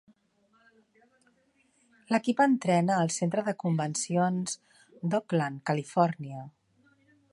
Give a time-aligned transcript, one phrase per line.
[2.15, 4.57] L'equip entrena al Centre de Convencions
[5.13, 6.49] d'Oakland, Califòrnia.